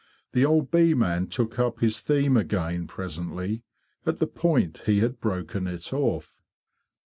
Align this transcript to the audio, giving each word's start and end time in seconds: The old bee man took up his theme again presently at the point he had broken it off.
The 0.31 0.43
old 0.43 0.71
bee 0.71 0.95
man 0.95 1.27
took 1.27 1.59
up 1.59 1.79
his 1.79 1.99
theme 1.99 2.35
again 2.35 2.87
presently 2.87 3.61
at 4.03 4.17
the 4.17 4.25
point 4.25 4.81
he 4.87 4.99
had 5.01 5.21
broken 5.21 5.67
it 5.67 5.93
off. 5.93 6.41